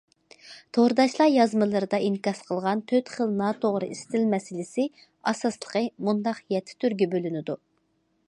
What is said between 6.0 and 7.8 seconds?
مۇنداق يەتتە تۈرگە بۆلىنىدۇ.